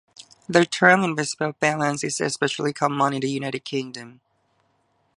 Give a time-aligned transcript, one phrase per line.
[0.49, 4.21] The term 'invisible balance' is especially common in the United Kingdom.